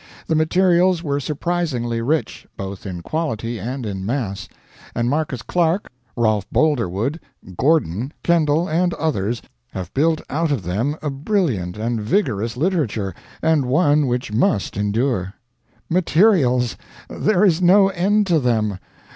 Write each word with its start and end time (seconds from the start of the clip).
The 0.25 0.33
materials 0.33 1.03
were 1.03 1.19
surprisingly 1.19 2.01
rich, 2.01 2.47
both 2.57 2.87
in 2.87 3.01
quality 3.03 3.59
and 3.59 3.85
in 3.85 4.03
mass, 4.03 4.49
and 4.95 5.07
Marcus 5.07 5.43
Clarke, 5.43 5.91
Rolph 6.17 6.49
Boldrewood, 6.49 7.19
Gordon, 7.55 8.11
Kendall, 8.23 8.67
and 8.67 8.93
the 8.93 8.97
others, 8.97 9.43
have 9.73 9.93
built 9.93 10.19
out 10.27 10.51
of 10.51 10.63
them 10.63 10.95
a 11.03 11.11
brilliant 11.11 11.77
and 11.77 12.01
vigorous 12.01 12.57
literature, 12.57 13.13
and 13.43 13.65
one 13.67 14.07
which 14.07 14.31
must 14.33 14.75
endure. 14.75 15.35
Materials 15.87 16.77
there 17.07 17.45
is 17.45 17.61
no 17.61 17.89
end 17.89 18.25
to 18.25 18.39
them! 18.39 18.79